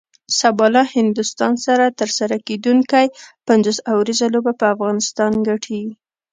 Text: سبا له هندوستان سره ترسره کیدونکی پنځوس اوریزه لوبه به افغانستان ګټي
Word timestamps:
سبا 0.39 0.67
له 0.75 0.83
هندوستان 0.97 1.53
سره 1.65 1.85
ترسره 1.99 2.35
کیدونکی 2.47 3.05
پنځوس 3.47 3.77
اوریزه 3.93 4.25
لوبه 4.33 4.51
به 4.59 4.65
افغانستان 4.75 5.31
ګټي 5.47 5.83